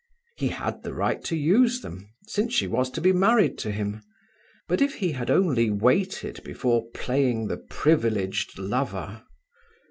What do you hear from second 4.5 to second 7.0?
But if he had only waited before